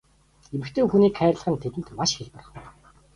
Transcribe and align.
Эмэгтэй 0.53 0.85
хүнийг 0.89 1.13
хайрлах 1.17 1.49
нь 1.51 1.61
тэдэнд 1.61 1.87
маш 1.97 2.11
хялбархан. 2.15 2.55